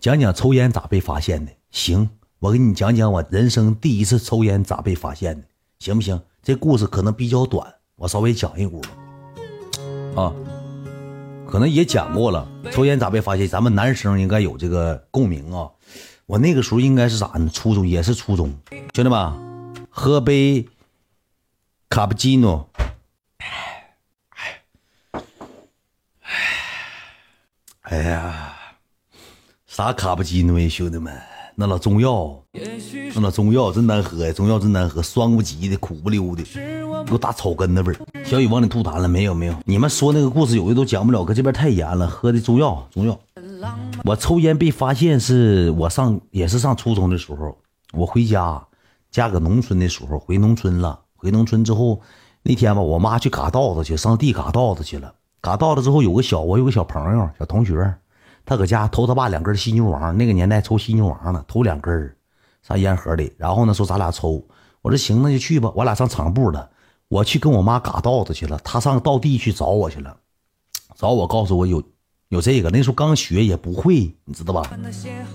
[0.00, 1.52] 讲讲抽烟咋被发现的？
[1.70, 5.46] 行，我给你讲讲我人生第一次抽烟咋被发现的，
[5.78, 6.20] 行不行？
[6.42, 8.80] 这故事可能比较短，我稍微讲一股
[10.16, 10.32] 啊，
[11.46, 12.48] 可能也讲过了。
[12.72, 13.46] 抽烟咋被发现？
[13.46, 15.70] 咱们男生应该有这个共鸣啊。
[16.24, 17.50] 我那个时候应该是啥呢？
[17.52, 18.56] 初中也是初中，
[18.94, 20.68] 兄弟们，喝杯
[21.88, 22.70] 卡布奇诺。
[27.82, 28.56] 哎呀，
[29.70, 31.16] 啥卡布奇诺呀，兄弟们，
[31.54, 32.42] 那老中药，
[33.14, 36.42] 那老中药真难喝呀，中药真难喝，酸不唧的，苦不溜的，
[37.08, 38.24] 有大草根的味儿。
[38.24, 39.32] 小雨往里吐痰了没有？
[39.32, 39.54] 没有。
[39.64, 42.08] 你们说那个故事有的都讲不了，搁这边太严了。
[42.08, 43.16] 喝的中药，中药。
[44.02, 47.56] 我抽烟被发现是我上也是上初中的时候，
[47.92, 48.60] 我回家，
[49.12, 50.98] 家搁农村的时候回农村了。
[51.14, 52.00] 回农村之后
[52.42, 55.14] 那天吧，我妈去嘎稻子去，上地嘎稻子去了。
[55.40, 57.94] 嘎稻子之后有个小我有个小朋友小同学，
[58.44, 62.16] 他搁家偷他爸两根犀牛王，那个年代抽犀牛王呢，偷两根
[62.62, 63.32] 上烟盒里。
[63.36, 64.42] 然后呢说咱俩抽，
[64.82, 65.72] 我说行那就去吧。
[65.74, 66.68] 我俩上厂部了，
[67.08, 70.16] 我去跟我妈嘎稻子去了，他上稻地去找我去了，
[70.96, 71.82] 找我告诉我有。
[72.30, 74.70] 有这个，那时候刚学也不会，你知道吧？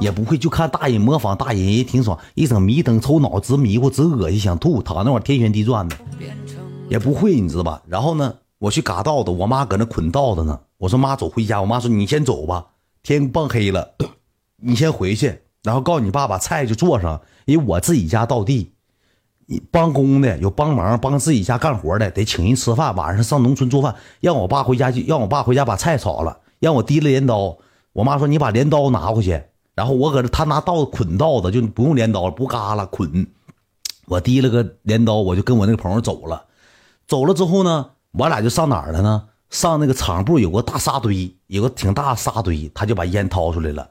[0.00, 2.18] 也不会，就看大人模仿大人也挺爽。
[2.34, 5.94] 一整迷瞪，抽脑直迷糊，直恶心，想吐，躺那会天旋地转的，
[6.88, 7.82] 也不会，你知道吧？
[7.86, 10.58] 然后呢，我去嘎稻子，我妈搁那捆稻子呢。
[10.78, 11.60] 我说妈，走回家。
[11.60, 12.64] 我妈说你先走吧，
[13.08, 13.94] 天傍黑了，
[14.60, 18.74] 你先回去，然后告诉你爸把菜就做上，因为我自己家稻地。
[19.46, 22.94] 你帮工的有帮忙帮自己家干活的，得请人吃饭。
[22.94, 26.40] 晚上上农村做饭，让我爸回家去，让我爸回家把菜炒了。
[26.58, 27.56] 让我提了镰刀，
[27.94, 29.42] 我妈说你把镰刀拿回去，
[29.74, 33.26] 然后我搁这，他拿稻子捆稻子，就不用镰刀，不嘎啦捆。
[34.04, 36.44] 我提了个镰刀，我就跟我那个朋友走了。
[37.06, 39.28] 走了之后呢，我俩就上哪儿了呢？
[39.50, 43.90] 上那个厂部有个大沙堆，有个挺大沙堆，他就把烟掏出来了，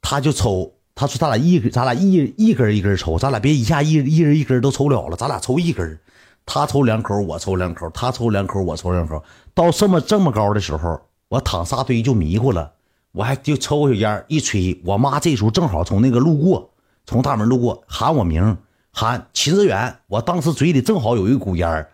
[0.00, 0.72] 他就抽。
[0.94, 5.98] 他说咱俩一咱俩一一根一根抽，咱俩别一下一一人一根都抽了了，咱俩抽一根。
[6.46, 9.22] 他抽两口，我抽两口，他抽两口，我抽两口。
[9.52, 11.00] 到这么这么高的时候。
[11.28, 12.72] 我躺沙堆就迷糊了，
[13.10, 14.80] 我还就抽小烟一吹。
[14.84, 16.70] 我妈这时候正好从那个路过，
[17.04, 18.56] 从大门路过，喊我名，
[18.92, 19.96] 喊秦志远。
[20.06, 21.84] 我当时嘴里正好有一股烟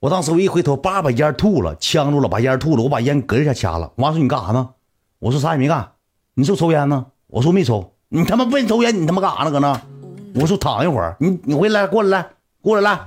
[0.00, 2.82] 我当时我一回头，叭把烟吐了，呛住了，把烟吐了。
[2.84, 3.90] 我把烟搁一下掐了。
[3.96, 4.70] 我妈说你干啥呢？
[5.18, 5.90] 我说啥也没干。
[6.34, 7.06] 你说抽烟呢？
[7.26, 7.92] 我说没抽。
[8.08, 9.50] 你他妈不抽烟，你他妈干啥呢？
[9.50, 9.80] 搁那？
[10.36, 11.16] 我说躺一会儿。
[11.18, 12.28] 你你回来过来来
[12.62, 13.00] 过来来，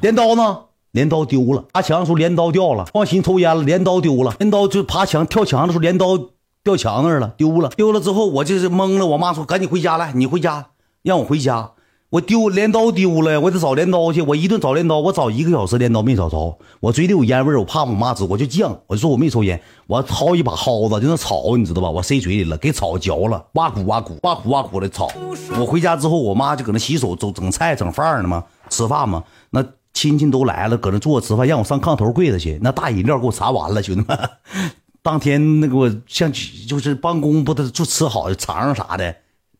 [0.00, 0.62] 镰刀呢？
[0.90, 6.18] 镰刀丢了，爬墙的时候镰刀掉了，放心抽烟了，镰刀丢了，镰刀就爬墙跳墙的时候镰刀
[6.64, 9.06] 掉墙那儿了，丢了，丢了之后我就是懵了。
[9.06, 10.70] 我妈说赶紧回家来，你回家，
[11.02, 11.72] 让我回家。
[12.10, 14.22] 我丢镰刀丢了，我得找镰刀去。
[14.22, 16.58] 我一顿找镰刀，我找一个小时镰刀没找着。
[16.80, 19.60] 我嘴里有烟味我怕我妈知，我就犟，我就说我没抽烟。
[19.86, 21.90] 我薅一把蒿子，就那草，你知道吧？
[21.90, 25.10] 我塞嘴里了，给草嚼了，挖苦挖苦，挖苦挖苦的草。
[25.58, 29.64] 我回家之后，我妈就搁那洗手、整整菜、整饭呢嘛，吃饭嘛，那。
[29.94, 32.56] 亲戚都来了，搁那坐着吃饭，让我上炕头跪着去。
[32.62, 34.16] 那大饮料给我查完了，兄弟们。
[35.02, 36.30] 当天那个像
[36.68, 39.16] 就是帮工，不都就吃好的肠啥的、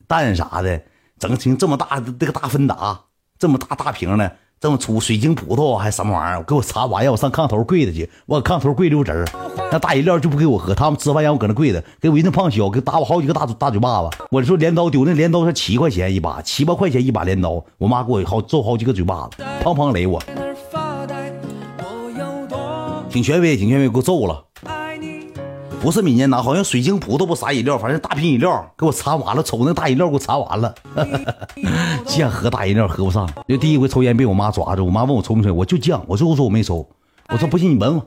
[0.07, 0.81] 蛋啥的，
[1.19, 3.01] 整成这么大这个大芬达，
[3.39, 8.09] 这么大大瓶的，这么粗水晶葡萄还什么玩意儿，给我查完，让我上炕头跪着去。
[8.27, 9.25] 我搁炕头跪溜直儿，
[9.71, 10.75] 那大饮料就不给我喝。
[10.75, 14.17] 他们吃饭让我搁那跪着，给我一顿胖削，给打我好几个大大嘴巴子。
[14.31, 17.65] 我说镰刀丢，那镰刀是七块钱一把，七八块钱一把镰刀。
[17.79, 19.43] 我妈给我好揍好几个嘴巴子。
[19.63, 20.23] 砰砰雷我，
[23.11, 24.48] 挺权威，挺权威，给我揍了。
[25.81, 30.75] 不是米年拿，好像水晶葡萄不啥饮料，反正大瓶饮料给我查完了，瞅那大饮料给我查完了。
[32.07, 36.87] 想喝大饮料喝不上，就第一回抽烟被我妈抓住，我妈问我抽没抽，我就犟，我最后说我没抽。
[37.29, 38.03] 我说不信你闻闻。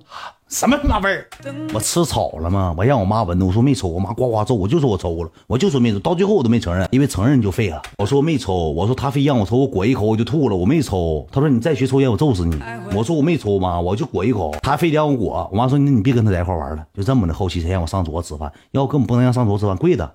[0.51, 1.25] 什么他妈味儿？
[1.73, 2.75] 我吃草了吗？
[2.77, 7.81] 我让我妈闻的，我说没抽，我妈呱呱揍，我就说我抽了，我就说没抽，到最后我都没承认，因为承认就废了。
[7.97, 11.25] 我说我没抽，我说他非让我抽，我裹一口我就吐了，我没抽。
[11.31, 12.61] 他说你再学抽烟我揍死你。
[12.93, 15.49] 我说我没抽嘛，我就裹一口，他非得让我裹。
[15.53, 17.33] 我妈说那你别跟他在一块玩了，就这么的。
[17.33, 20.13] 后期才让我上桌吃饭，要根本不能让上桌吃饭，贵的。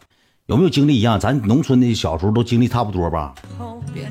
[0.48, 1.18] 有没有经历一样？
[1.18, 3.34] 咱农村的小时候都经历差不多吧？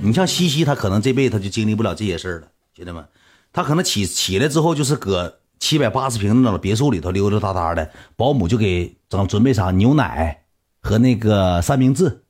[0.02, 3.06] 你像西西，他可能这辈子他就经历不了这些事儿了，兄弟们，
[3.54, 5.36] 他可能起起来之后就是搁。
[5.66, 10.44] 七百八十平的别墅里头溜溜达达的，保姆就给整准备上牛奶
[10.80, 12.22] 和那个三明治，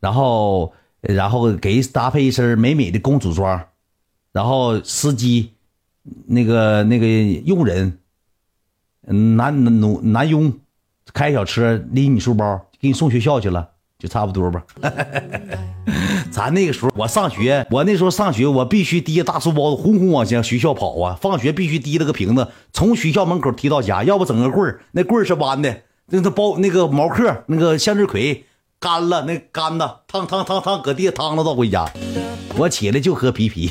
[0.00, 0.72] 然后
[1.02, 3.68] 然后给搭配一身美美的公主装，
[4.32, 5.52] 然后司机
[6.24, 7.06] 那个那个
[7.44, 7.98] 佣人
[9.02, 10.58] 男男男佣
[11.12, 13.71] 开小车拎你书包给你送学校去了。
[14.02, 14.60] 就差不多吧。
[16.32, 24.80] 咱那个时候我上学我那时候上学我必须提着大书包子轰轰往学校跑啊放学必须提着个瓶子从学校门口提到家要不整个棍儿。
[24.90, 28.44] 那棍儿是弯的那那包那个毛克那个向日葵
[28.80, 31.88] 干了那干的趟趟趟趟搁地下趟了到回家
[32.56, 33.68] 我起来就喝啤啤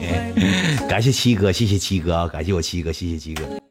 [0.90, 3.67] 感谢七哥谢谢七哥啊感谢我七哥谢谢七哥。